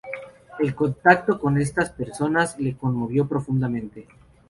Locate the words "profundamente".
3.27-4.07